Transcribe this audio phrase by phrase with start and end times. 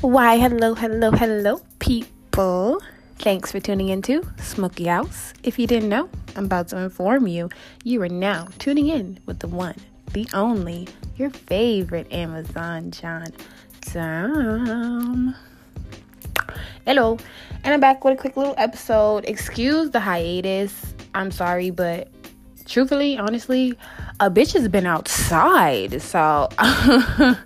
[0.00, 2.80] Why, hello, hello, hello, people.
[3.18, 5.34] Thanks for tuning into Smoky House.
[5.42, 7.48] If you didn't know, I'm about to inform you.
[7.82, 9.74] You are now tuning in with the one,
[10.12, 10.86] the only,
[11.16, 13.26] your favorite Amazon John
[13.80, 15.34] Tom.
[16.86, 17.18] Hello,
[17.64, 19.24] and I'm back with a quick little episode.
[19.26, 20.94] Excuse the hiatus.
[21.12, 22.06] I'm sorry, but
[22.66, 23.76] truthfully, honestly,
[24.20, 26.02] a bitch has been outside.
[26.02, 27.36] So I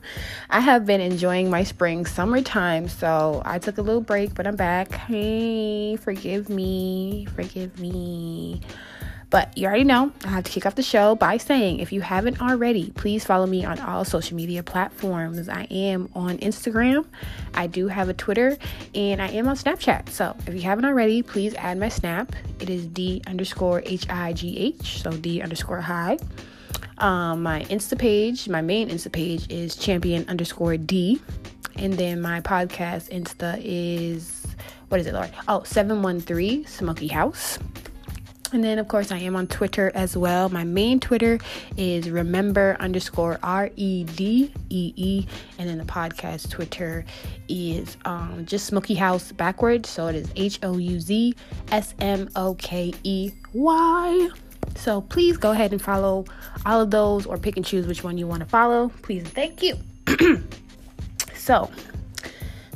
[0.50, 2.88] have been enjoying my spring summertime.
[2.88, 4.92] So I took a little break, but I'm back.
[4.92, 7.26] Hey, forgive me.
[7.34, 8.62] Forgive me.
[9.28, 12.02] But you already know, I have to kick off the show by saying if you
[12.02, 15.48] haven't already, please follow me on all social media platforms.
[15.48, 17.06] I am on Instagram,
[17.54, 18.58] I do have a Twitter,
[18.94, 20.10] and I am on Snapchat.
[20.10, 22.30] So if you haven't already, please add my Snap.
[22.60, 26.18] It is D underscore H I G H, so D underscore high.
[26.98, 31.20] Um, my Insta page, my main Insta page is champion underscore D.
[31.76, 34.46] And then my podcast Insta is,
[34.88, 35.30] what is it, Lord?
[35.48, 37.58] Oh, 713 Smoky House.
[38.52, 40.50] And then, of course, I am on Twitter as well.
[40.50, 41.38] My main Twitter
[41.78, 45.26] is remember underscore R E D E E.
[45.58, 47.06] And then the podcast Twitter
[47.48, 49.88] is um, just Smoky House backwards.
[49.88, 51.34] So it is H O U Z
[51.70, 54.28] S M O K E Y.
[54.76, 56.24] So please go ahead and follow
[56.66, 58.90] all of those or pick and choose which one you want to follow.
[59.02, 59.76] Please thank you.
[61.34, 61.70] so,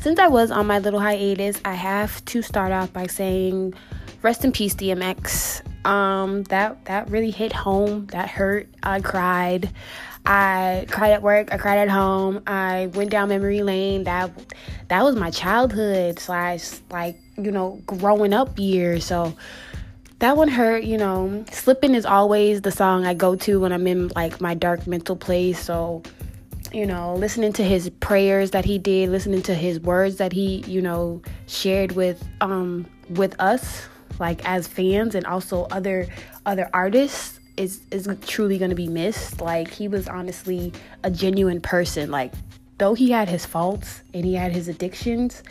[0.01, 3.75] since I was on my little hiatus, I have to start off by saying
[4.23, 5.63] rest in peace DMX.
[5.87, 8.07] Um that that really hit home.
[8.07, 8.69] That hurt.
[8.83, 9.71] I cried.
[10.27, 12.43] I cried at work, I cried at home.
[12.49, 14.05] I went down memory lane.
[14.05, 14.33] That
[14.89, 19.05] that was my childhood slash like, you know, growing up years.
[19.05, 19.37] So
[20.19, 21.45] that one hurt, you know.
[21.51, 25.17] Slipping is always the song I go to when I'm in like my dark mental
[25.17, 25.59] place.
[25.59, 26.03] So,
[26.73, 30.65] you know, listening to his prayers that he did, listening to his words that he,
[30.67, 33.87] you know, shared with um with us
[34.19, 36.09] like as fans and also other
[36.47, 39.41] other artists is is truly going to be missed.
[39.41, 40.73] Like he was honestly
[41.05, 42.11] a genuine person.
[42.11, 42.33] Like
[42.79, 45.43] though he had his faults and he had his addictions,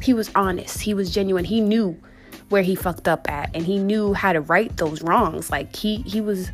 [0.00, 0.80] he was honest.
[0.80, 1.44] He was genuine.
[1.44, 2.00] He knew
[2.48, 5.50] where he fucked up at and he knew how to right those wrongs.
[5.50, 6.50] Like he he was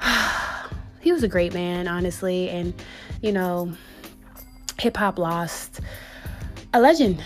[1.00, 2.74] he was a great man honestly and
[3.20, 3.72] you know
[4.78, 5.80] hip hop lost
[6.74, 7.22] a legend.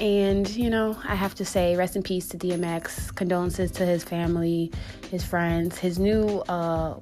[0.00, 4.02] And you know i have to say rest in peace to dmx condolences to his
[4.02, 4.72] family
[5.10, 6.98] his friends his new uh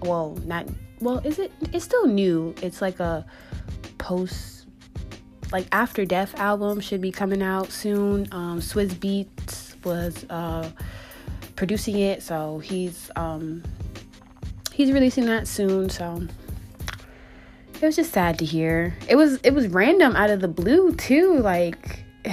[0.00, 0.66] well not
[1.00, 2.54] well is it it's still new.
[2.62, 3.24] It's like a
[3.98, 4.66] post
[5.52, 8.28] like after death album should be coming out soon.
[8.32, 10.68] Um swizz beatz was uh,
[11.54, 13.62] producing it, so he's um,
[14.72, 15.88] he's releasing that soon.
[15.88, 16.26] So
[17.74, 18.94] it was just sad to hear.
[19.08, 22.04] It was it was random out of the blue too, like.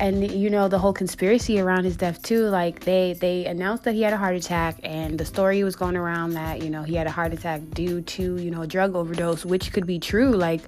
[0.00, 2.44] And you know the whole conspiracy around his death too.
[2.44, 5.96] Like they they announced that he had a heart attack, and the story was going
[5.96, 8.94] around that you know he had a heart attack due to you know a drug
[8.94, 10.30] overdose, which could be true.
[10.30, 10.62] Like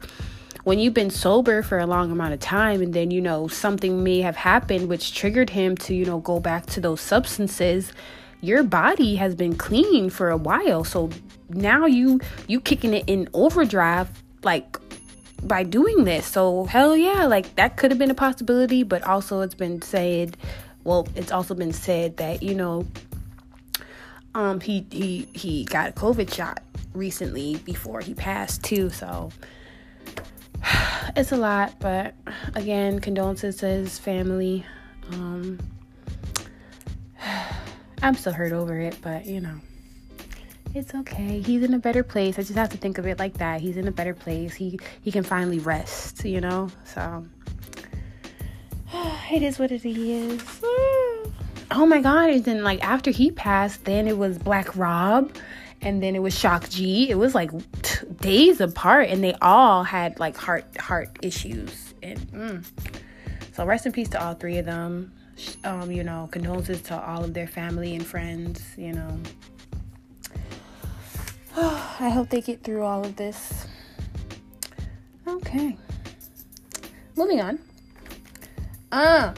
[0.65, 4.05] when you've been sober for a long amount of time and then you know something
[4.05, 7.93] may have happened which triggered him to you know go back to those substances
[8.41, 10.85] your body has been clean for a while.
[10.85, 11.11] So
[11.49, 14.11] now you you kicking it in overdrive
[14.43, 14.79] like
[15.43, 16.27] by doing this.
[16.27, 20.37] So hell yeah like that could have been a possibility but also it's been said
[20.85, 22.87] well it's also been said that you know
[24.35, 26.63] um he he he got a covid shot
[26.95, 29.31] recently before he passed too so
[31.17, 32.15] it's a lot, but
[32.55, 34.65] again, condolences to his family.
[35.13, 35.59] Um,
[38.03, 39.57] I'm still hurt over it, but you know,
[40.75, 41.41] it's okay.
[41.41, 42.39] He's in a better place.
[42.39, 43.61] I just have to think of it like that.
[43.61, 44.55] He's in a better place.
[44.55, 46.69] He he can finally rest, you know.
[46.85, 47.27] So
[49.33, 50.43] it is what it is.
[51.73, 52.31] Oh my god!
[52.31, 55.33] And then like after he passed, then it was Black Rob
[55.83, 57.11] and then it was Shock G.
[57.11, 57.51] It was like
[58.21, 61.95] days apart, and they all had like heart heart issues.
[62.03, 62.65] And mm.
[63.55, 65.13] so, rest in peace to all three of them.
[65.65, 68.63] Um, you know, condolences to all of their family and friends.
[68.77, 69.21] You know,
[71.57, 73.67] I hope they get through all of this.
[75.27, 75.77] Okay,
[77.17, 77.59] moving on.
[78.93, 79.33] Uh,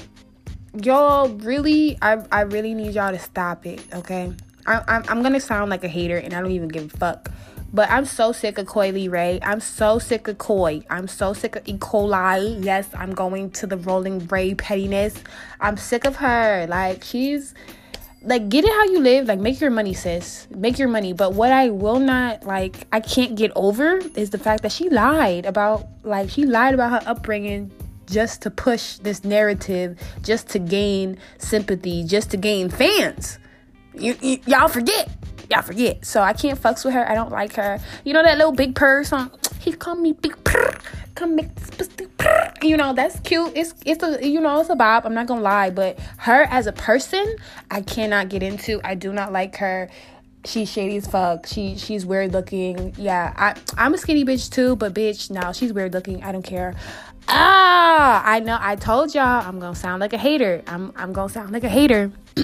[0.82, 3.84] y'all really, I I really need y'all to stop it.
[3.94, 4.32] Okay
[4.66, 7.30] I, I'm, I'm gonna sound like a hater and I don't even give a fuck.
[7.74, 9.38] But I'm so sick of Coi Leray.
[9.42, 10.82] I'm so sick of Coi.
[10.90, 11.78] I'm so sick of E.
[11.78, 12.62] coli.
[12.62, 15.14] Yes, I'm going to the Rolling Ray pettiness.
[15.60, 16.66] I'm sick of her.
[16.68, 17.54] Like she's
[18.24, 21.34] like get it how you live like make your money sis make your money but
[21.34, 25.44] what i will not like i can't get over is the fact that she lied
[25.44, 27.70] about like she lied about her upbringing
[28.06, 33.38] just to push this narrative just to gain sympathy just to gain fans
[33.94, 34.14] you,
[34.46, 35.08] y'all forget
[35.52, 36.04] y'all forget.
[36.04, 37.08] So i can't fucks with her.
[37.08, 37.78] I don't like her.
[38.04, 39.30] You know that little big purr song?
[39.60, 40.74] He called me big purr.
[41.14, 41.88] Come make this
[42.18, 42.52] purr.
[42.62, 43.52] you know that's cute.
[43.54, 45.70] It's it's a you know it's a bob i'm not gonna lie.
[45.70, 47.36] But her as a person
[47.70, 48.80] i cannot get into.
[48.82, 49.90] I do not like her.
[50.44, 51.46] She's shady as fuck.
[51.46, 52.94] She she's weird looking.
[52.96, 56.24] Yeah i i'm a skinny bitch too but bitch no she's weird looking.
[56.24, 56.74] I don't care.
[57.28, 58.56] Ah i know.
[58.58, 60.62] I told y'all i'm gonna sound like a hater.
[60.66, 62.10] I'm i'm gonna sound like a hater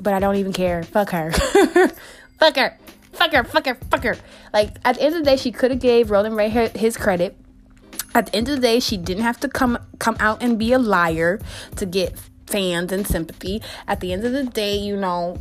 [0.00, 0.82] but i don't even care.
[0.82, 1.30] Fuck her
[2.38, 2.76] fuck her
[3.12, 4.16] fuck her fuck her fuck her
[4.52, 7.36] like at the end of the day she could have gave rolling ray his credit
[8.16, 10.72] at the end of the day, she didn't have to come come out and be
[10.72, 11.38] a liar
[11.76, 13.60] to get fans and sympathy.
[13.86, 15.36] At the end of the day, you know,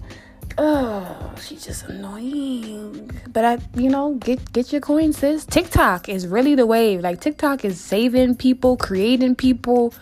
[0.57, 3.11] oh, she's just annoying.
[3.31, 5.45] But I, you know, get get your coin, sis.
[5.45, 6.99] TikTok is really the wave.
[6.99, 9.93] Like TikTok is saving people, creating people.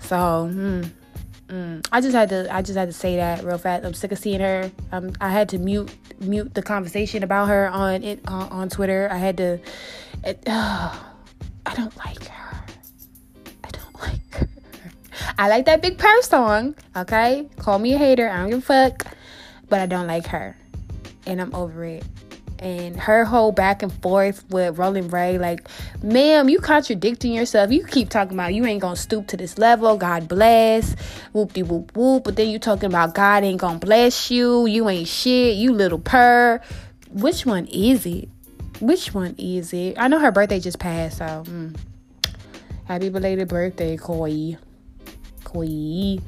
[0.00, 0.82] So, hmm.
[1.50, 1.84] Mm.
[1.90, 3.84] I just had to I just had to say that real fast.
[3.84, 4.70] I'm sick of seeing her.
[4.92, 9.08] Um, I had to mute mute the conversation about her on it on Twitter.
[9.10, 9.58] I had to.
[10.24, 10.94] It, uh,
[11.66, 12.64] I don't like her.
[13.64, 14.48] I don't like her.
[15.36, 17.48] I like that Big Purr song, okay?
[17.58, 18.28] Call me a hater.
[18.28, 19.06] I don't give a fuck.
[19.68, 20.56] But I don't like her.
[21.26, 22.04] And I'm over it.
[22.60, 25.66] And her whole back and forth with Rolling Ray, like,
[26.02, 27.72] ma'am, you contradicting yourself.
[27.72, 29.96] You keep talking about you ain't gonna stoop to this level.
[29.96, 30.94] God bless.
[31.32, 32.24] Whoop de whoop whoop.
[32.24, 34.66] But then you talking about God ain't gonna bless you.
[34.66, 35.56] You ain't shit.
[35.56, 36.60] You little purr.
[37.10, 38.28] Which one is it?
[38.80, 39.96] Which one is it?
[39.98, 41.76] I know her birthday just passed, so mm.
[42.84, 44.56] happy belated birthday, Coi.
[45.44, 46.18] Coi.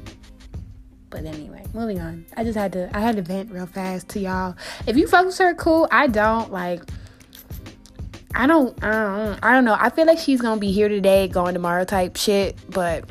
[1.13, 2.25] But anyway, moving on.
[2.35, 4.55] I just had to I had to vent real fast to y'all.
[4.87, 5.87] If you fuck with her, cool.
[5.91, 6.81] I don't like.
[8.33, 8.83] I don't.
[8.83, 9.39] I don't.
[9.43, 9.77] I don't know.
[9.79, 12.57] I feel like she's gonna be here today, going tomorrow, type shit.
[12.67, 13.07] But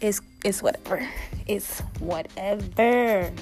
[0.00, 1.08] it's it's whatever.
[1.46, 3.32] It's whatever.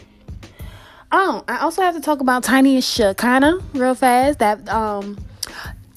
[1.10, 4.40] Oh, I also have to talk about Tiny and Shekinah real fast.
[4.40, 5.16] That um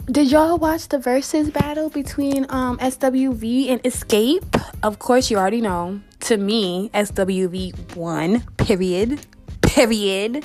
[0.05, 4.73] did y'all watch the Verzuz battle between um SWV and Xscape?
[4.83, 5.99] Of course you already know.
[6.25, 9.23] To me, SWV1, Period.
[9.61, 10.43] Period.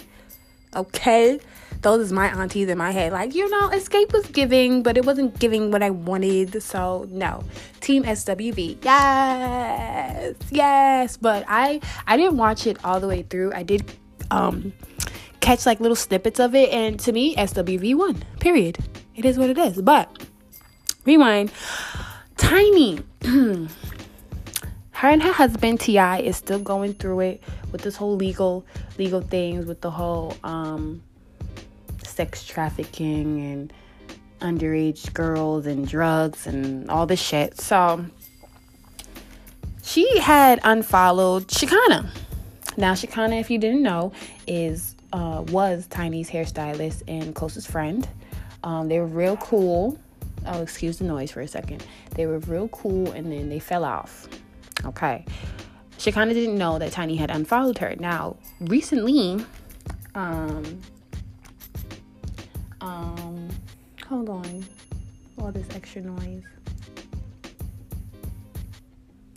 [0.76, 1.40] Okay.
[1.80, 3.14] Those is my aunties in my head.
[3.14, 6.62] Like, you know, xscape was giving, but it wasn't giving what I wanted.
[6.62, 7.44] So no.
[7.80, 8.84] Team SWV.
[8.84, 10.36] Yes.
[10.50, 11.16] Yes.
[11.16, 13.54] But I I didn't watch it all the way through.
[13.54, 13.90] I did
[14.30, 14.74] um,
[15.40, 16.68] catch like little snippets of it.
[16.68, 18.22] And to me, SWV won.
[18.38, 18.76] Period.
[19.16, 19.80] It is what it is.
[19.80, 20.12] But
[21.06, 21.50] rewind.
[22.36, 23.00] Tiny.
[25.00, 26.20] her and her husband T.I.
[26.20, 27.42] is still going through it
[27.72, 28.64] with this whole legal
[28.98, 31.02] legal things with the whole um,
[32.04, 33.72] sex trafficking and
[34.40, 37.60] underage girls and drugs and all this shit.
[37.60, 38.04] So
[39.82, 42.10] she had unfollowed Shekinah
[42.76, 44.12] now, Shekinah, if you didn't know,
[44.46, 48.08] is uh, was Tiny's hairstylist and closest friend.
[48.64, 49.98] Um, they were real cool.
[50.46, 51.84] Oh, excuse the noise for a second.
[52.14, 54.28] They were real cool, and then they fell off.
[54.84, 55.24] Okay.
[55.98, 57.94] Shekinah didn't know that Tiny had unfollowed her.
[57.98, 59.44] Now, recently,
[60.14, 60.80] um,
[62.80, 63.48] um,
[64.08, 64.64] hold on,
[65.38, 66.44] all this extra noise.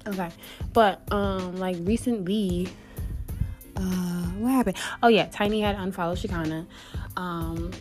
[0.07, 0.29] Okay,
[0.73, 2.69] but um, like recently,
[3.75, 3.81] uh,
[4.39, 4.77] what happened?
[5.01, 6.65] Oh yeah, Tiny had unfollowed Shekinah.
[7.17, 7.71] Um,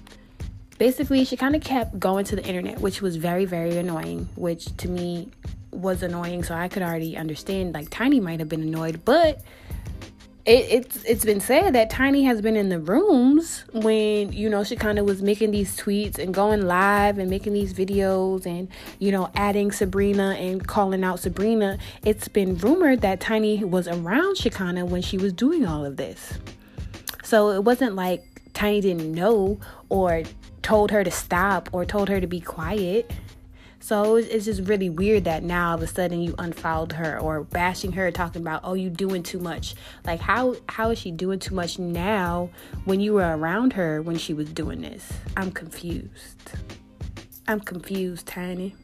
[0.78, 4.28] basically, she kind of kept going to the internet, which was very, very annoying.
[4.34, 5.30] Which to me
[5.82, 7.74] was annoying, so I could already understand.
[7.74, 9.42] Like Tiny might have been annoyed, but
[10.44, 14.64] it, it's it's been said that Tiny has been in the rooms when you know
[14.64, 18.68] she kind of was making these tweets and going live and making these videos and
[18.98, 21.78] you know adding Sabrina and calling out Sabrina.
[22.04, 26.38] It's been rumored that Tiny was around Shekinah when she was doing all of this,
[27.22, 30.24] so it wasn't like Tiny didn't know or
[30.62, 33.10] told her to stop or told her to be quiet.
[33.82, 37.42] So it's just really weird that now all of a sudden you unfollowed her or
[37.42, 39.74] bashing her, talking about, oh, you doing too much.
[40.06, 42.48] Like how how is she doing too much now
[42.84, 45.12] when you were around her when she was doing this?
[45.36, 46.52] I'm confused.
[47.48, 48.76] I'm confused, Tiny.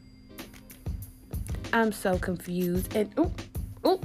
[1.71, 2.93] I'm so confused.
[2.93, 3.31] And oh,
[3.85, 4.01] oh,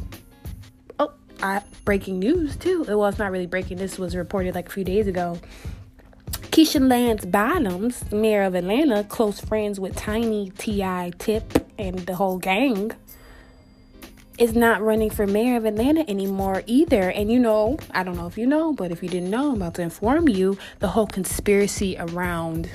[1.00, 2.84] oh, I breaking news too.
[2.84, 3.78] Well, it's not really breaking.
[3.78, 5.40] This was reported like a few days ago.
[6.54, 12.38] Keisha Lance Bottoms, mayor of Atlanta, close friends with Tiny, T.I., Tip, and the whole
[12.38, 12.92] gang.
[14.38, 17.10] is not running for mayor of Atlanta anymore either.
[17.10, 19.56] And you know, I don't know if you know, but if you didn't know, I'm
[19.56, 22.70] about to inform you the whole conspiracy around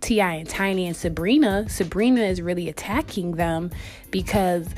[0.00, 0.32] T.I.
[0.32, 1.68] and Tiny and Sabrina.
[1.68, 3.72] Sabrina is really attacking them
[4.10, 4.70] because,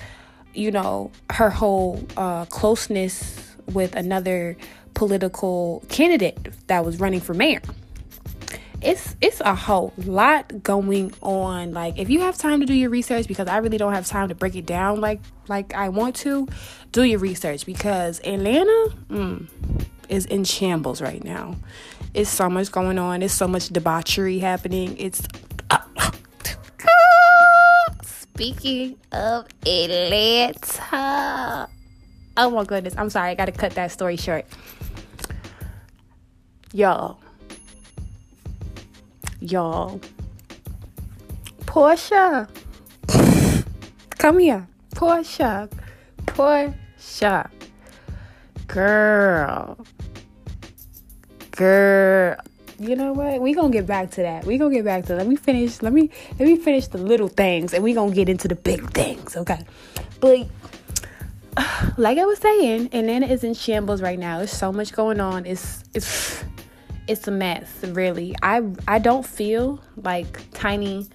[0.55, 4.57] you know, her whole uh, closeness with another
[4.95, 7.61] political candidate that was running for mayor
[8.81, 11.73] it's it's a whole lot going on.
[11.73, 14.29] Like if you have time to do your research because i really don't have time
[14.29, 16.47] to break it down like like i want to
[16.93, 19.49] do your research because atlanta mm,
[20.09, 21.57] is in shambles right now.
[22.15, 23.23] It's so much going on.
[23.23, 24.97] It's so much debauchery happening.
[24.99, 25.23] It's
[28.03, 31.69] speaking of atlanta.
[32.37, 32.95] Oh my goodness.
[32.97, 33.31] I'm sorry.
[33.31, 34.47] I gotta cut that story short.
[36.73, 37.19] Y'all
[39.41, 40.01] y'all.
[41.67, 42.49] Porsha,
[44.19, 44.67] Come here.
[44.91, 45.71] Porsha,
[46.27, 47.49] Porsha,
[48.67, 49.79] Girl.
[51.53, 52.37] Girl.
[52.81, 53.41] You know what?
[53.41, 54.45] We gonna get back to that.
[54.45, 55.15] We gonna get back to.
[55.15, 55.83] Let me finish.
[55.83, 58.91] Let me let me finish the little things and we gonna get into the big
[58.91, 59.65] things, okay?
[60.21, 60.49] But
[61.97, 64.39] like I was saying, Atlanta is in shambles right now.
[64.39, 65.47] There's so much going on.
[65.47, 66.43] It's it's
[67.09, 68.35] it's a mess, really.
[68.43, 71.09] I I don't feel like Tiny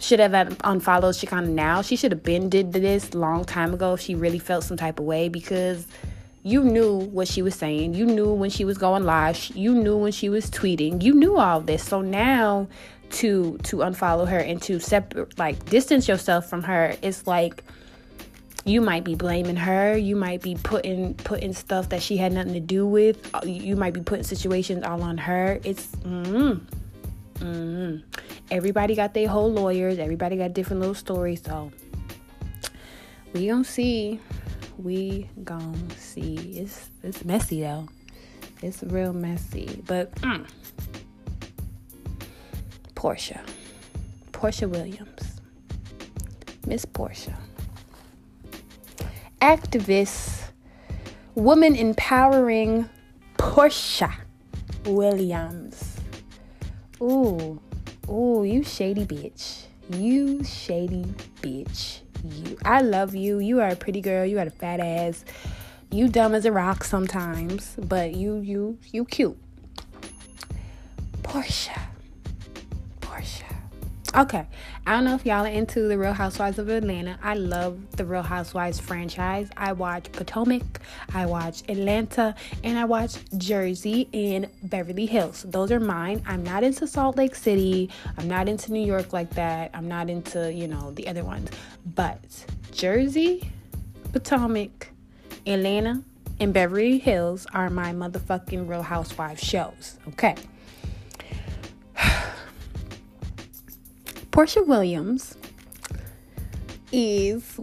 [0.00, 1.82] should have unfollowed Shekinah now.
[1.82, 5.00] She should have been did this long time ago if she really felt some type
[5.00, 5.86] of way because
[6.44, 7.94] you knew what she was saying.
[7.94, 9.36] You knew when she was going live.
[9.56, 11.02] You knew when she was tweeting.
[11.02, 11.82] You knew all this.
[11.82, 12.68] So now
[13.10, 17.64] to to unfollow her and to separate like distance yourself from her, it's like
[18.68, 19.96] you might be blaming her.
[19.96, 23.34] You might be putting putting stuff that she had nothing to do with.
[23.34, 25.58] Uh, you might be putting situations all on her.
[25.64, 26.60] It's mm,
[27.36, 28.02] mm.
[28.50, 29.98] everybody got their whole lawyers.
[29.98, 31.42] Everybody got different little stories.
[31.42, 31.72] So
[33.32, 34.20] we gonna see.
[34.76, 36.36] We gonna see.
[36.60, 37.88] It's it's messy though.
[38.62, 39.82] It's real messy.
[39.86, 40.46] But mm.
[42.94, 43.40] portia.
[44.32, 45.40] Porsha Williams.
[46.66, 47.34] Miss Porsha
[49.40, 50.50] activist,
[51.34, 52.88] woman empowering
[53.36, 54.12] Porsha
[54.86, 55.96] Williams.
[57.00, 57.60] Ooh,
[58.08, 59.64] ooh, you shady bitch.
[59.90, 61.04] You shady
[61.40, 62.00] bitch.
[62.24, 62.58] You.
[62.64, 63.38] I love you.
[63.38, 64.26] You are a pretty girl.
[64.26, 65.24] You got a fat ass.
[65.90, 69.38] You dumb as a rock sometimes, but you you you cute.
[71.22, 71.80] Porsha.
[74.16, 74.46] Okay,
[74.86, 77.18] I don't know if y'all are into the Real Housewives of Atlanta.
[77.22, 79.50] I love the Real Housewives franchise.
[79.54, 80.80] I watch Potomac,
[81.14, 82.34] I watch Atlanta,
[82.64, 85.44] and I watch Jersey and Beverly Hills.
[85.46, 86.22] Those are mine.
[86.26, 87.90] I'm not into Salt Lake City.
[88.16, 89.72] I'm not into New York like that.
[89.74, 91.50] I'm not into, you know, the other ones.
[91.94, 92.18] But
[92.72, 93.52] Jersey,
[94.12, 94.88] Potomac,
[95.46, 96.02] Atlanta,
[96.40, 99.98] and Beverly Hills are my motherfucking Real Housewives shows.
[100.08, 100.34] Okay.
[104.38, 105.36] Porsha Williams
[106.92, 107.58] is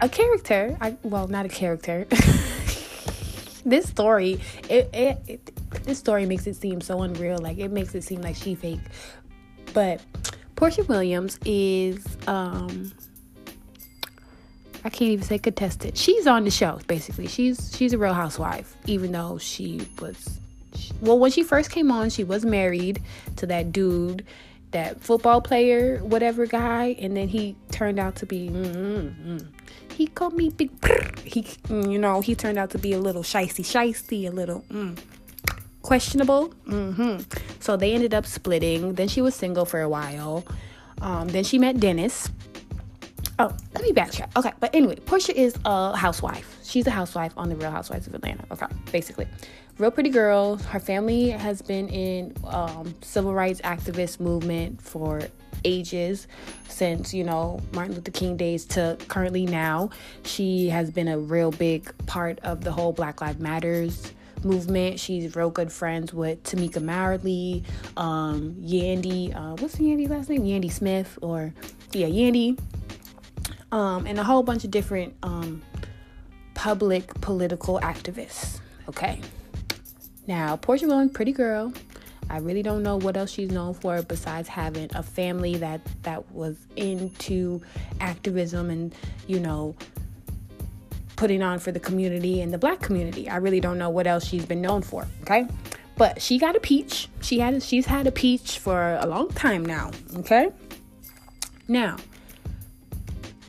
[0.00, 0.74] a character.
[0.80, 2.06] I, well, not a character.
[3.66, 4.40] this story,
[4.70, 7.36] it, it, it, this story makes it seem so unreal.
[7.36, 8.80] Like it makes it seem like she fake.
[9.74, 10.00] But
[10.56, 12.92] Porsha Williams is um
[14.82, 15.98] I can't even say contested.
[15.98, 17.26] She's on the show basically.
[17.26, 20.40] She's she's a real housewife even though she was
[21.02, 23.02] well when she first came on, she was married
[23.36, 24.24] to that dude
[24.72, 28.48] that football player, whatever guy, and then he turned out to be.
[28.48, 29.38] Mm-hmm.
[29.94, 30.70] He called me big.
[31.20, 34.98] He, you know, he turned out to be a little shisty, shisty, a little mm,
[35.82, 36.54] questionable.
[36.66, 37.22] Mm-hmm.
[37.60, 38.94] So they ended up splitting.
[38.94, 40.44] Then she was single for a while.
[41.00, 42.30] Um, then she met Dennis.
[43.38, 44.36] Oh, let me backtrack.
[44.36, 46.58] Okay, but anyway, Porsha is a housewife.
[46.70, 48.44] She's a housewife on the Real Housewives of Atlanta.
[48.52, 49.26] Okay, basically
[49.80, 50.56] real pretty girl.
[50.56, 55.20] Her family has been in um, civil rights activist movement for
[55.64, 56.28] ages
[56.68, 59.90] since you know Martin Luther King days to currently now.
[60.22, 64.12] She has been a real big part of the whole Black Lives Matters
[64.44, 65.00] movement.
[65.00, 67.64] She's real good friends with Tamika Mallory,
[67.96, 69.34] um, Yandy.
[69.34, 70.44] Uh, what's Yandy last name?
[70.44, 71.52] Yandy Smith or
[71.92, 72.56] yeah, Yandy,
[73.72, 75.62] um, and a whole bunch of different um,
[76.60, 78.60] public political activists.
[78.86, 79.18] Okay.
[80.26, 81.72] Now, Porsha Williams, pretty girl.
[82.28, 86.30] I really don't know what else she's known for besides having a family that that
[86.32, 87.62] was into
[88.00, 88.94] activism and
[89.26, 89.74] you know
[91.16, 93.26] putting on for the community and the black community.
[93.26, 95.46] I really don't know what else she's been known for, okay?
[95.96, 97.08] But she got a peach.
[97.22, 100.50] She had she's had a peach for a long time now, okay?
[101.68, 101.96] Now,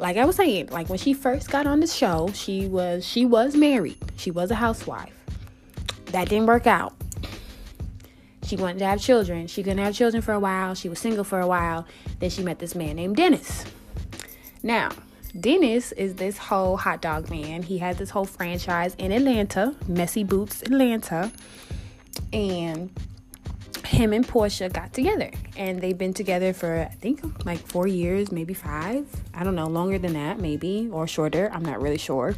[0.01, 3.23] like I was saying, like when she first got on the show, she was she
[3.23, 3.97] was married.
[4.17, 5.13] She was a housewife.
[6.07, 6.93] That didn't work out.
[8.43, 9.45] She wanted to have children.
[9.45, 10.73] She couldn't have children for a while.
[10.73, 11.85] She was single for a while.
[12.19, 13.63] Then she met this man named Dennis.
[14.63, 14.89] Now,
[15.39, 17.61] Dennis is this whole hot dog man.
[17.61, 21.31] He had this whole franchise in Atlanta, Messy Boots Atlanta.
[22.33, 22.89] And
[23.85, 25.31] him and Porsha got together.
[25.57, 29.07] And they've been together for, I think, like four years, maybe five.
[29.33, 31.49] I don't know, longer than that, maybe, or shorter.
[31.53, 32.35] I'm not really sure.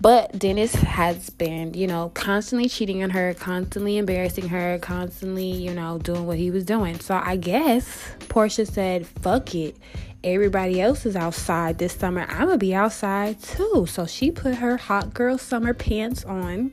[0.00, 5.72] But Dennis has been, you know, constantly cheating on her, constantly embarrassing her, constantly, you
[5.72, 7.00] know, doing what he was doing.
[7.00, 7.86] So I guess
[8.20, 9.76] Porsha said, fuck it.
[10.22, 12.26] Everybody else is outside this summer.
[12.28, 13.86] I'm gonna be outside too.
[13.88, 16.72] So she put her hot girl summer pants on.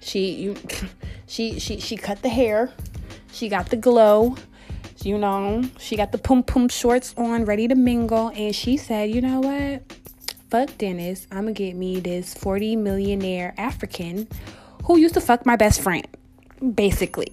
[0.00, 0.56] She you
[1.26, 2.72] she she she cut the hair.
[3.32, 4.36] She got the glow.
[5.02, 9.10] You know, she got the pum pum shorts on, ready to mingle, and she said,
[9.10, 9.82] "You know what?
[10.50, 11.28] fuck Dennis.
[11.30, 14.26] I'm gonna get me this 40 millionaire African
[14.84, 16.06] who used to fuck my best friend.
[16.74, 17.32] Basically.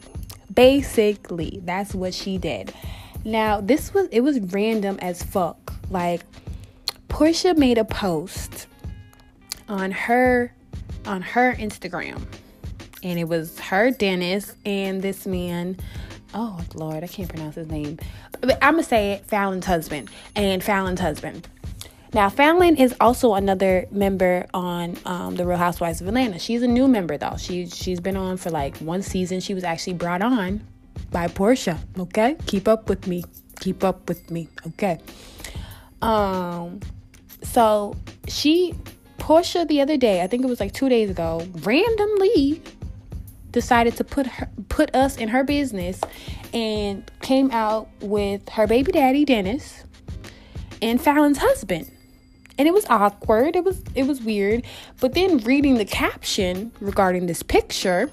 [0.54, 2.74] Basically, that's what she did.
[3.26, 5.74] Now, this was it was random as fuck.
[5.90, 6.22] Like
[7.10, 8.68] Porsha made a post
[9.68, 10.54] on her
[11.06, 12.22] on her Instagram.
[13.08, 15.78] And it was her Dennis and this man
[16.34, 18.00] oh Lord, I can't pronounce his name.
[18.42, 21.48] But I'm gonna say it, Fallon's husband and Fallon's husband.
[22.14, 26.40] Now, Fallon is also another member on um, the Real Housewives of Atlanta.
[26.40, 27.36] She's a new member though.
[27.38, 29.40] She she's been on for like one season.
[29.40, 30.66] She was actually brought on
[31.12, 31.78] by Porsha.
[31.98, 33.24] Okay, keep up with me.
[33.60, 34.48] Keep up with me.
[34.68, 35.00] Okay.
[36.02, 36.80] Um.
[37.44, 37.96] So
[38.28, 38.74] she
[39.18, 42.62] Porsha the other day, I think it was like two days ago, randomly
[43.52, 46.02] decided to put her put us in her business
[46.54, 49.84] and came out with her baby daddy Dennis
[50.82, 51.92] and Fallon's husband.
[52.60, 53.56] And it was awkward.
[53.56, 54.64] It was it was weird.
[55.00, 58.10] But then reading the caption regarding this picture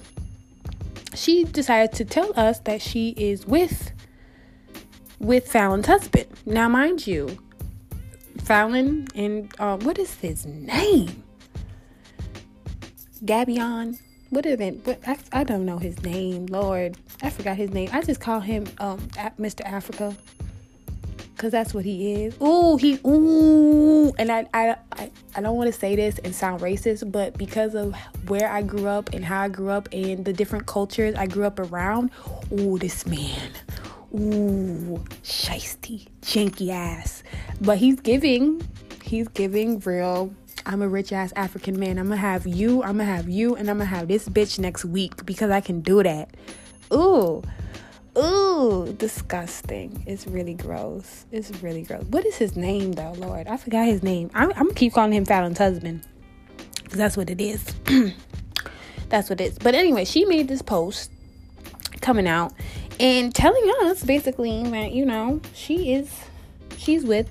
[1.15, 3.91] she decided to tell us that she is with
[5.19, 6.27] with Fallon's husband.
[6.45, 7.37] Now mind you
[8.43, 11.23] Fallon and uh, what is his name?
[13.23, 17.89] Gabion what is it I, I don't know his name Lord I forgot his name
[17.93, 18.99] I just call him um,
[19.39, 19.61] Mr.
[19.65, 20.15] Africa
[21.37, 22.35] Cause that's what he is.
[22.41, 26.61] Ooh, he ooh, and I I I, I don't want to say this and sound
[26.61, 27.93] racist, but because of
[28.27, 31.43] where I grew up and how I grew up and the different cultures I grew
[31.43, 32.11] up around,
[32.53, 33.51] ooh, this man,
[34.13, 37.21] ooh, shisty, janky ass.
[37.59, 38.65] But he's giving,
[39.03, 40.33] he's giving real.
[40.65, 41.97] I'm a rich ass African man.
[41.97, 42.81] I'm gonna have you.
[42.81, 45.81] I'm gonna have you, and I'm gonna have this bitch next week because I can
[45.81, 46.29] do that.
[46.93, 47.43] Ooh.
[48.17, 50.03] Ooh, disgusting.
[50.07, 51.25] It's really gross.
[51.31, 52.03] It's really gross.
[52.05, 53.47] What is his name though, Lord?
[53.47, 54.31] I forgot his name.
[54.33, 56.01] I'm, I'm gonna keep calling him Fallon's husband.
[56.83, 57.63] Because that's what it is.
[59.09, 59.59] that's what it is.
[59.59, 61.11] But anyway, she made this post
[62.01, 62.53] coming out
[62.99, 66.09] and telling us basically that, you know, she is
[66.77, 67.29] she's with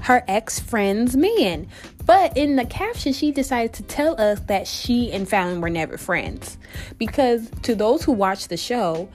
[0.00, 1.68] her ex-friend's man.
[2.06, 5.98] But in the caption, she decided to tell us that she and Fallon were never
[5.98, 6.56] friends.
[6.96, 9.08] Because to those who watch the show,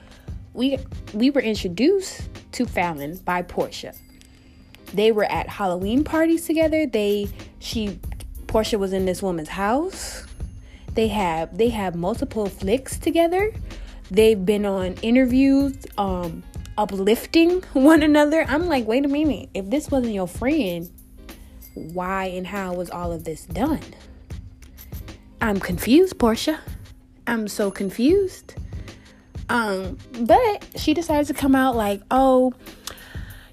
[0.52, 0.78] we
[1.12, 3.96] we were introduced to Fallon by Porsha.
[4.92, 6.86] They were at Halloween parties together.
[6.86, 7.98] They she
[8.46, 10.24] Porsha was in this woman's house.
[10.94, 13.52] They have they have multiple flicks together.
[14.10, 16.44] They've been on interviews, um,
[16.76, 18.44] uplifting one another.
[18.48, 19.50] I'm like, wait a minute.
[19.54, 20.90] If this wasn't your friend,
[21.74, 23.80] why and how was all of this done?
[25.40, 26.58] I'm confused, Porsha.
[27.26, 28.54] I'm so confused.
[29.48, 32.54] Um, but she decides to come out like, oh,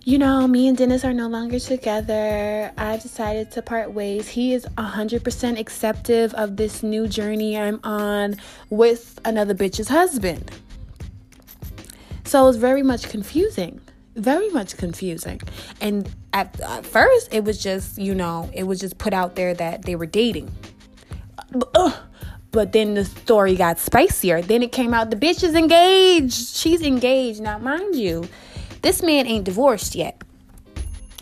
[0.04, 2.72] you know, me and Dennis are no longer together.
[2.78, 4.28] I've decided to part ways.
[4.28, 8.38] He is 100% acceptive of this new journey I'm on
[8.70, 10.50] with another bitch's husband.
[12.32, 13.82] So it was very much confusing.
[14.16, 15.42] Very much confusing.
[15.82, 19.54] And at, at first, it was just, you know, it was just put out there
[19.54, 20.50] that they were dating.
[22.54, 24.42] But then the story got spicier.
[24.42, 26.56] Then it came out the bitch is engaged.
[26.56, 27.42] She's engaged.
[27.42, 28.30] Now, mind you,
[28.82, 30.24] this man ain't divorced yet.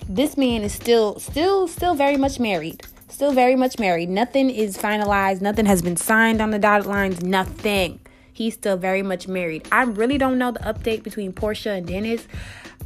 [0.08, 2.84] This man is still, still, still very much married.
[3.08, 4.10] Still very much married.
[4.10, 5.42] Nothing is finalized.
[5.42, 7.24] Nothing has been signed on the dotted lines.
[7.24, 8.00] Nothing.
[8.40, 9.68] He's still very much married.
[9.70, 12.26] I really don't know the update between Porsha and Dennis.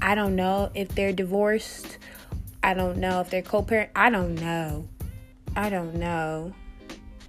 [0.01, 1.99] I don't know if they're divorced.
[2.63, 3.91] I don't know if they're co-parent.
[3.95, 4.87] I don't know.
[5.55, 6.55] I don't know.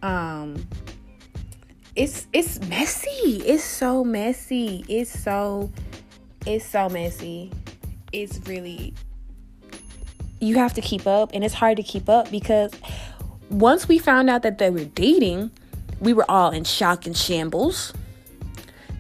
[0.01, 0.67] Um,
[1.95, 3.43] it's it's messy.
[3.45, 4.87] It's so messy.
[4.89, 5.71] It's so
[6.47, 7.53] it's so messy.
[8.11, 8.95] It's really
[10.41, 12.73] you have to keep up and it's hard to keep up because
[13.51, 15.51] once we found out that they were dating,
[16.01, 17.93] we were all in shock and shambles.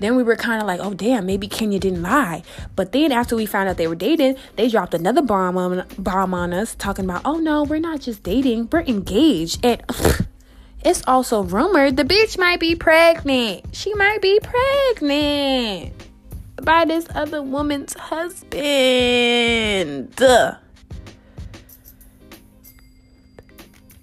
[0.01, 2.43] Then we were kind of like, oh damn, maybe Kenya didn't lie.
[2.77, 6.35] But then after we found out they were dating, they dropped another bomb on, bomb
[6.35, 9.65] on us, talking about, oh no, we're not just dating, we're engaged.
[9.65, 9.83] And
[10.85, 13.75] it's also rumored the bitch might be pregnant.
[13.75, 15.95] She might be pregnant
[16.63, 18.55] by this other woman's husband.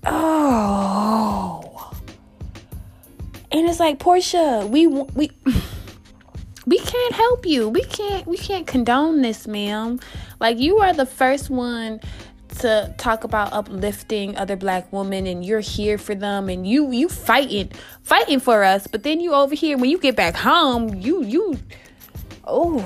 [0.05, 1.93] Oh.
[3.51, 5.31] And it's like, Porsha, we we we
[6.91, 7.69] can't help you.
[7.69, 9.99] We can't we can't condone this, ma'am.
[10.39, 12.01] Like you are the first one
[12.59, 17.07] to talk about uplifting other black women and you're here for them and you you
[17.07, 17.71] fighting
[18.03, 18.87] fighting for us.
[18.87, 21.57] But then you over here when you get back home you you
[22.43, 22.79] oh.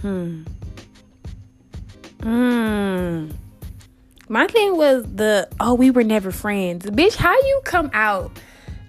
[0.00, 0.44] Hmm.
[2.22, 3.30] Hmm.
[4.28, 6.86] My thing was the oh we were never friends.
[6.86, 8.30] Bitch how you come out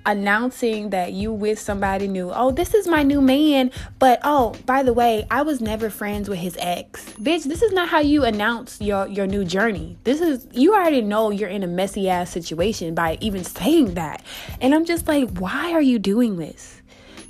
[0.05, 2.31] announcing that you with somebody new.
[2.33, 3.71] Oh, this is my new man.
[3.99, 7.13] But oh, by the way, I was never friends with his ex.
[7.13, 9.97] Bitch, this is not how you announce your your new journey.
[10.03, 14.23] This is you already know you're in a messy ass situation by even saying that.
[14.61, 16.81] And I'm just like, why are you doing this?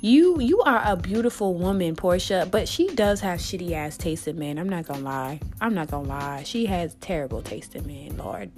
[0.02, 4.38] You you are a beautiful woman, Porsha, but she does have shitty ass taste in
[4.38, 4.58] men.
[4.58, 5.40] I'm not gonna lie.
[5.60, 6.42] I'm not gonna lie.
[6.44, 8.50] She has terrible taste in men, Lord.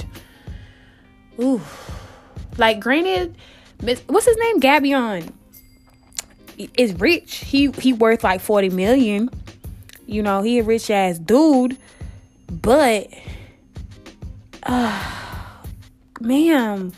[1.41, 1.61] Ooh.
[2.59, 3.37] Like granted,
[3.83, 4.61] what's his name?
[4.61, 5.33] Gabion
[6.77, 7.37] is rich.
[7.37, 9.31] He he worth like 40 million.
[10.07, 11.77] You know, he a rich ass dude.
[12.51, 13.09] But
[14.63, 15.13] uh
[16.21, 16.93] ma'am,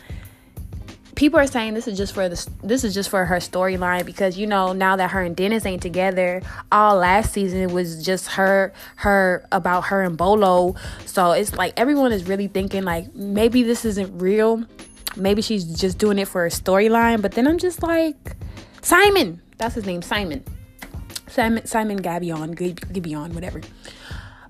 [1.15, 4.37] people are saying this is just for the this is just for her storyline because
[4.37, 8.73] you know now that her and Dennis ain't together, all last season was just her
[8.97, 10.75] her about her and Bolo.
[11.05, 14.65] So it's like everyone is really thinking like maybe this isn't real
[15.15, 17.21] maybe she's just doing it for a storyline.
[17.21, 18.35] But then I'm just like,
[18.81, 20.43] Simon, that's his name, Simon.
[21.27, 23.61] Simon, Simon Gabion, Gabion, whatever.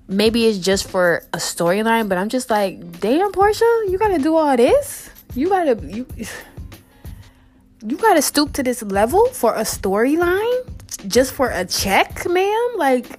[0.08, 4.36] Maybe it's just for a storyline, but I'm just like, damn, Porsha, you gotta do
[4.36, 5.10] all this.
[5.34, 6.06] You gotta you,
[7.84, 10.62] you gotta stoop to this level for a storyline,
[11.08, 12.68] just for a check, ma'am.
[12.76, 13.18] Like,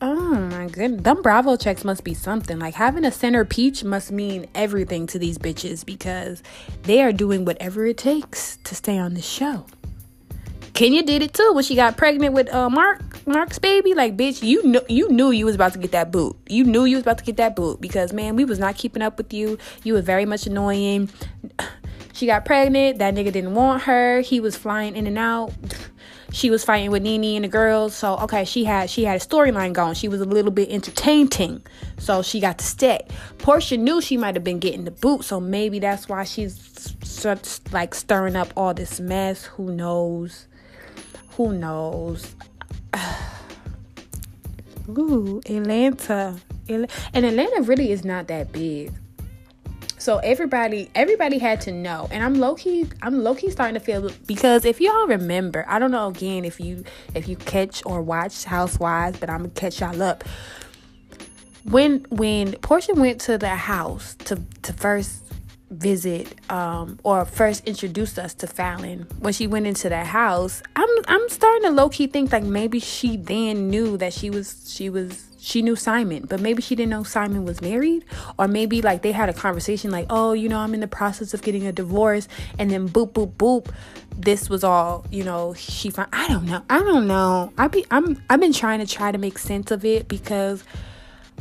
[0.00, 1.02] Oh my goodness.
[1.02, 2.58] Them Bravo checks must be something.
[2.58, 6.42] Like having a center peach must mean everything to these bitches because
[6.82, 9.64] they are doing whatever it takes to stay on the show.
[10.74, 13.94] Kenya did it too when she got pregnant with uh Mark Mark's baby.
[13.94, 16.36] Like, bitch, you knew you knew you was about to get that boot.
[16.46, 19.00] You knew you was about to get that boot because man, we was not keeping
[19.00, 19.56] up with you.
[19.82, 21.10] You were very much annoying.
[22.12, 22.98] She got pregnant.
[22.98, 24.22] That nigga didn't want her.
[24.22, 25.52] He was flying in and out
[26.36, 27.96] she was fighting with Nene and the girls.
[27.96, 29.94] So okay, she had she had a storyline going.
[29.94, 31.62] She was a little bit entertaining,
[31.98, 33.00] so she got to stay.
[33.38, 37.60] Porsha knew she might have been getting the boot, so maybe that's why she's such
[37.72, 39.46] like stirring up all this mess.
[39.46, 40.46] Who knows?
[41.36, 42.36] Who knows?
[44.90, 46.36] Ooh, Atlanta.
[46.68, 48.92] And Atlanta really is not that big.
[50.06, 53.80] So everybody, everybody had to know, and I'm low key, I'm low key starting to
[53.80, 56.84] feel because if y'all remember, I don't know again if you
[57.16, 60.22] if you catch or watch Housewives, but I'm gonna catch y'all up.
[61.64, 65.24] When when Porsha went to the house to to first
[65.70, 70.88] visit um or first introduced us to Fallon when she went into that house I'm
[71.08, 74.88] I'm starting to low key think like maybe she then knew that she was she
[74.88, 78.04] was she knew Simon, but maybe she didn't know Simon was married,
[78.38, 81.34] or maybe like they had a conversation like, oh, you know, I'm in the process
[81.34, 83.72] of getting a divorce, and then boop, boop, boop,
[84.18, 86.08] this was all, you know, she found.
[86.12, 86.62] I don't know.
[86.70, 87.52] I don't know.
[87.58, 90.64] I be I'm I've been trying to try to make sense of it because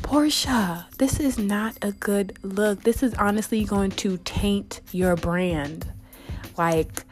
[0.01, 2.84] Porsha, this is not a good look.
[2.84, 5.88] This is honestly going to taint your brand.
[6.58, 7.05] Like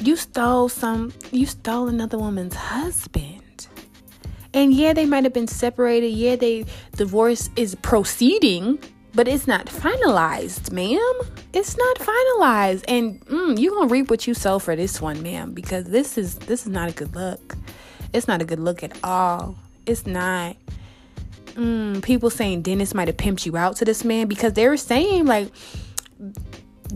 [0.00, 3.42] you stole some you stole another woman's husband
[4.56, 6.08] and yeah, they might have been separated.
[6.08, 6.64] Yeah, they
[6.96, 8.78] divorce is proceeding,
[9.14, 11.20] but it's not finalized, ma'am.
[11.52, 15.52] It's not finalized, and mm, you're gonna reap what you sow for this one, ma'am,
[15.52, 17.54] because this is this is not a good look.
[18.14, 19.56] It's not a good look at all.
[19.84, 20.56] It's not.
[21.54, 24.76] Mm, people saying Dennis might have pimped you out to this man because they were
[24.76, 25.50] saying like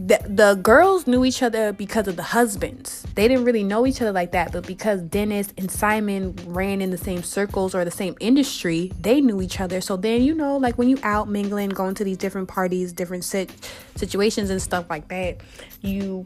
[0.07, 3.05] the, the girls knew each other because of the husbands.
[3.15, 6.91] They didn't really know each other like that, but because Dennis and Simon ran in
[6.91, 9.83] the same circles or the same industry, they knew each other.
[9.83, 13.25] So then, you know, like when you out mingling, going to these different parties, different
[13.25, 13.51] sit-
[13.95, 15.39] situations and stuff like that,
[15.83, 16.25] you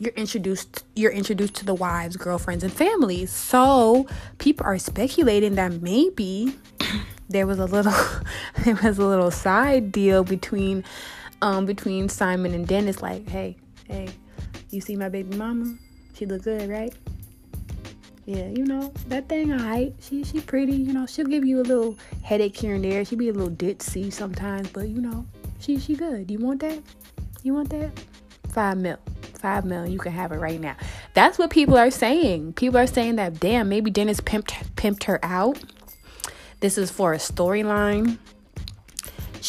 [0.00, 3.30] you're introduced you're introduced to the wives, girlfriends and families.
[3.30, 4.06] So,
[4.38, 6.56] people are speculating that maybe
[7.28, 7.92] there was a little
[8.64, 10.84] there was a little side deal between
[11.42, 14.08] um between Simon and Dennis like, "Hey, hey,
[14.70, 15.76] you see my baby mama?
[16.14, 16.94] She look good, right?"
[18.26, 19.94] Yeah, you know, that thing I alright.
[20.00, 23.04] She she pretty, you know, she'll give you a little headache here and there.
[23.04, 25.26] She be a little ditzy sometimes, but you know,
[25.60, 26.30] she she good.
[26.30, 26.82] You want that?
[27.42, 27.90] You want that?
[28.50, 28.98] Five mil.
[29.38, 30.76] Five mil, you can have it right now.
[31.14, 32.54] That's what people are saying.
[32.54, 35.58] People are saying that damn, maybe Dennis pimped pimped her out
[36.60, 38.18] this is for a storyline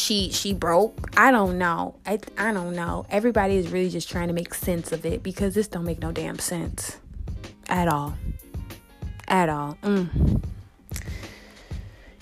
[0.00, 1.10] she she broke.
[1.16, 1.96] I don't know.
[2.06, 3.06] I i don't know.
[3.10, 6.10] Everybody is really just trying to make sense of it because this don't make no
[6.10, 6.98] damn sense.
[7.68, 8.16] At all.
[9.28, 9.76] At all.
[9.82, 10.42] Mm.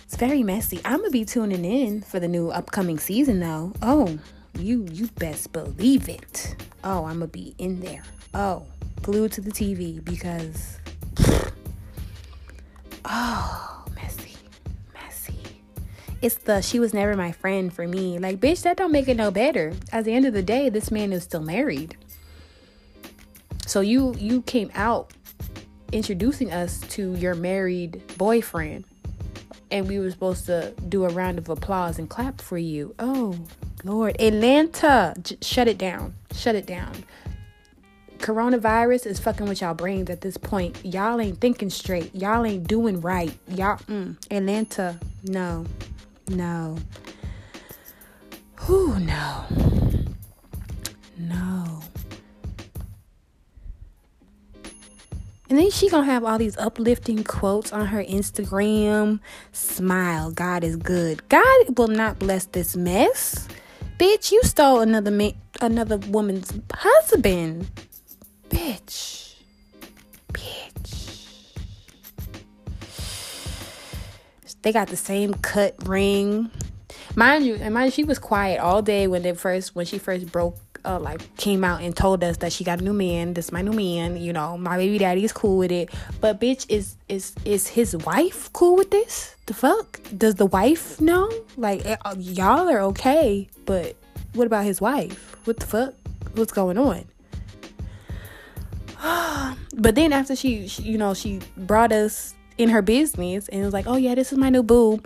[0.05, 0.81] it's very messy.
[0.85, 3.73] I'm gonna be tuning in for the new upcoming season though.
[3.81, 4.19] Oh
[4.59, 6.57] you you best believe it.
[6.83, 8.03] Oh i'm gonna be in there.
[8.35, 8.67] Oh
[9.03, 10.79] glued to the tv because
[13.05, 13.68] oh
[16.21, 18.19] it's the she was never my friend for me.
[18.19, 19.73] Like, bitch, that don't make it no better.
[19.93, 21.97] At the end of the day, this man is still married.
[23.67, 25.13] So you you came out
[25.93, 28.85] introducing us to your married boyfriend
[29.71, 32.95] and we were supposed to do a round of applause and clap for you.
[32.99, 33.39] Oh,
[33.85, 34.21] Lord.
[34.21, 36.15] Atlanta, j- shut it down.
[36.33, 36.93] Shut it down.
[38.19, 40.77] Coronavirus is fucking with y'all brains at this point.
[40.85, 42.15] Y'all ain't thinking straight.
[42.15, 43.33] Y'all ain't doing right.
[43.47, 45.67] Y'all, mm, Atlanta, no.
[46.29, 46.77] No.
[48.57, 49.45] Who no.
[51.17, 51.81] No.
[55.51, 59.21] And then she gonna have all these uplifting quotes on her Instagram.
[59.53, 61.27] Smile, God is good.
[61.31, 63.49] God will not bless this mess.
[63.99, 67.71] Bitch, you stole another man, another woman's husband.
[68.51, 69.28] Bitch.
[74.63, 76.51] They got the same cut ring.
[77.15, 79.99] Mind you, and mind you, she was quiet all day when they first when she
[79.99, 83.35] first broke uh, like came out and told us that she got a new man.
[83.35, 84.17] This my new man.
[84.17, 85.91] You know, my baby daddy is cool with it.
[86.21, 89.35] But bitch, is is is his wife cool with this?
[89.47, 90.01] The fuck?
[90.17, 91.31] Does the wife know?
[91.57, 93.97] Like eh, uh, y'all are okay, but
[94.35, 95.37] what about his wife?
[95.45, 95.95] What the fuck?
[96.35, 97.05] What's going on?
[99.75, 103.73] but then after she, she, you know, she brought us in her business and was
[103.73, 105.01] like, oh yeah, this is my new boo.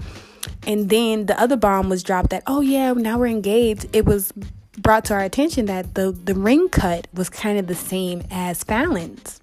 [0.66, 3.86] And then the other bomb was dropped that, oh yeah, now we're engaged.
[3.92, 4.32] It was
[4.78, 8.64] brought to our attention that the, the ring cut was kind of the same as
[8.64, 9.40] Falyn's.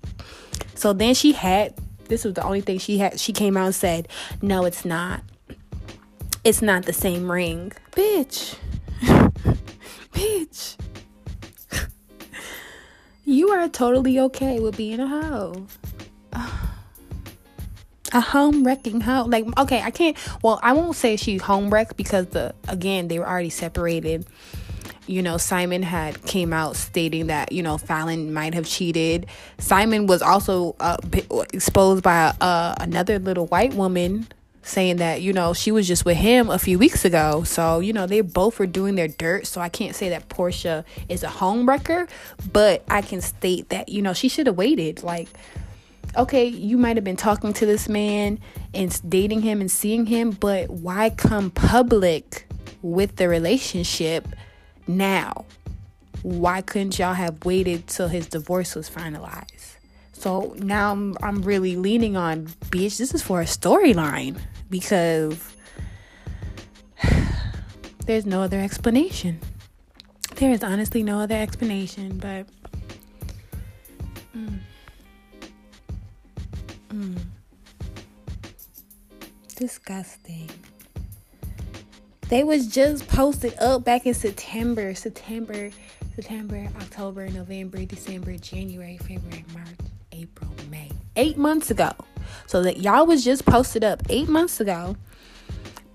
[0.73, 1.75] So then she had,
[2.07, 4.07] this was the only thing she had, she came out and said,
[4.41, 5.23] no, it's not.
[6.43, 7.73] It's not the same ring.
[7.91, 8.55] Bitch.
[10.13, 10.77] Bitch.
[13.25, 15.67] you are totally okay with being a hoe
[18.13, 19.25] a home wrecking hoe.
[19.25, 20.17] Like, okay, I can't.
[20.43, 24.25] Well, I won't say she home wrecked because the again they were already separated.
[25.07, 29.25] You know, Simon had came out stating that you know Fallon might have cheated.
[29.57, 30.97] Simon was also uh,
[31.51, 34.27] exposed by uh, another little white woman
[34.61, 37.43] saying that you know she was just with him a few weeks ago.
[37.43, 39.47] So you know they both were doing their dirt.
[39.47, 42.07] So I can't say that porsha is a home wrecker,
[42.51, 45.03] but I can state that you know she should have waited.
[45.03, 45.27] Like
[46.17, 48.39] okay, you might have been talking to this man
[48.73, 52.47] and dating him and seeing him, but why come public
[52.81, 54.27] with the relationship
[54.87, 55.45] now?
[56.21, 59.75] Why couldn't y'all have waited till his divorce was finalized?
[60.13, 64.37] So now I'm, I'm really leaning on, bitch, this is for a storyline
[64.69, 65.55] because
[68.05, 69.39] there's no other explanation.
[70.35, 72.47] There is honestly no other explanation, but.
[76.99, 77.17] Mm.
[79.55, 80.49] Disgusting.
[82.27, 85.71] They was just posted up back in September, September,
[86.15, 89.67] September, October, November, December, January, February, March,
[90.11, 90.91] April, May.
[91.15, 91.93] Eight months ago.
[92.47, 94.97] So that y'all was just posted up eight months ago.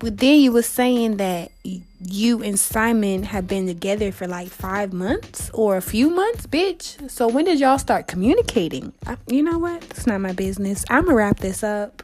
[0.05, 4.93] But then you was saying that you and Simon have been together for like five
[4.93, 7.09] months or a few months, bitch.
[7.09, 8.93] So when did y'all start communicating?
[9.07, 9.83] I, you know what?
[9.85, 10.85] It's not my business.
[10.91, 12.03] I'm gonna wrap this up.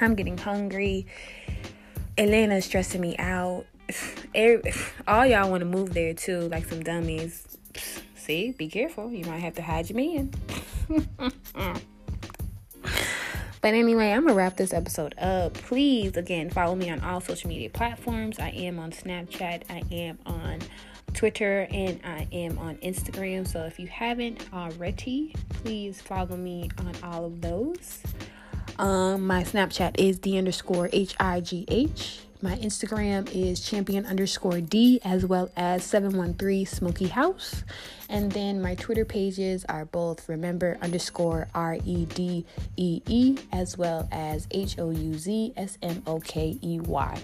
[0.00, 1.06] I'm getting hungry.
[2.18, 3.64] Atlanta's stressing me out.
[5.06, 7.46] All y'all want to move there too, like some dummies.
[8.16, 9.12] See, be careful.
[9.12, 10.32] You might have to hide your man.
[13.62, 15.54] But anyway, I'm gonna wrap this episode up.
[15.54, 18.40] Please, again, follow me on all social media platforms.
[18.40, 20.58] I am on Snapchat, I am on
[21.14, 23.46] Twitter, and I am on Instagram.
[23.46, 28.02] So if you haven't already, please follow me on all of those.
[28.80, 32.18] Um, my Snapchat is the underscore H I G H.
[32.42, 37.62] My Instagram is champion underscore D as well as 713 Smoky House.
[38.08, 42.44] And then my Twitter pages are both remember underscore R E D
[42.76, 47.22] E E as well as H O U Z S M O K E Y.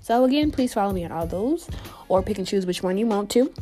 [0.00, 1.68] So, again, please follow me on all those
[2.08, 3.54] or pick and choose which one you want to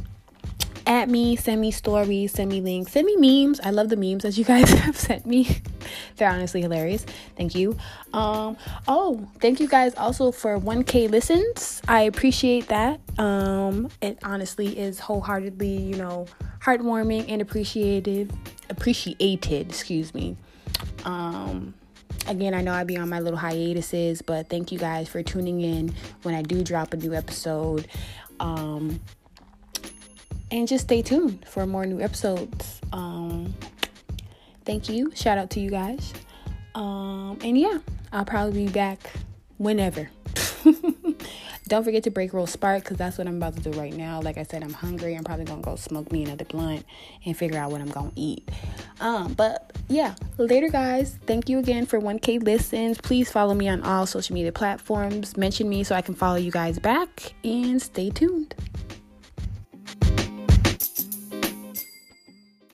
[0.86, 3.60] at me, send me stories, send me links, send me memes.
[3.60, 5.60] I love the memes that you guys have sent me.
[6.16, 7.04] They're honestly hilarious.
[7.36, 7.76] Thank you.
[8.12, 11.82] Um, oh, thank you guys also for 1K listens.
[11.88, 13.00] I appreciate that.
[13.18, 16.26] Um, it honestly is wholeheartedly, you know,
[16.60, 18.32] heartwarming and appreciated.
[18.70, 20.36] Appreciated, excuse me.
[21.04, 21.74] Um,
[22.26, 25.60] again, I know I'd be on my little hiatuses, but thank you guys for tuning
[25.60, 27.88] in when I do drop a new episode.
[28.40, 29.00] Um,
[30.50, 32.80] and just stay tuned for more new episodes.
[32.92, 33.54] Um,
[34.64, 35.12] thank you.
[35.14, 36.12] Shout out to you guys.
[36.74, 37.78] Um, and yeah,
[38.12, 39.10] I'll probably be back
[39.58, 40.10] whenever.
[41.68, 44.20] Don't forget to break roll spark because that's what I'm about to do right now.
[44.20, 45.16] Like I said, I'm hungry.
[45.16, 46.84] I'm probably gonna go smoke me another blunt
[47.24, 48.48] and figure out what I'm gonna eat.
[49.00, 51.18] Um, but yeah, later, guys.
[51.26, 52.98] Thank you again for 1K listens.
[52.98, 55.36] Please follow me on all social media platforms.
[55.36, 58.54] Mention me so I can follow you guys back and stay tuned.